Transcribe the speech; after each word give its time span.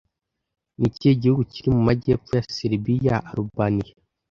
Ni 0.79 0.87
ikihe 0.91 1.13
gihugu 1.21 1.41
kiri 1.51 1.67
mu 1.75 1.81
majyepfo 1.87 2.31
ya 2.37 2.45
Seribiya 2.57 3.15
Alubaniya 3.29 3.93